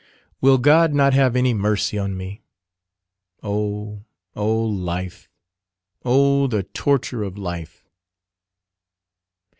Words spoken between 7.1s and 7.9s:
of life!"